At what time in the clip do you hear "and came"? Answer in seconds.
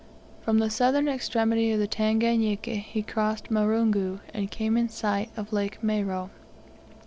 4.33-4.75